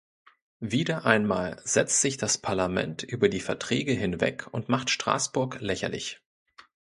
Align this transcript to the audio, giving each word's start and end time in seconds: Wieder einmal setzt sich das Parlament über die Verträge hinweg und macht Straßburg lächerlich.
Wieder 0.59 1.05
einmal 1.05 1.61
setzt 1.63 2.01
sich 2.01 2.17
das 2.17 2.39
Parlament 2.39 3.03
über 3.03 3.29
die 3.29 3.39
Verträge 3.39 3.91
hinweg 3.91 4.47
und 4.51 4.67
macht 4.67 4.89
Straßburg 4.89 5.59
lächerlich. 5.61 6.23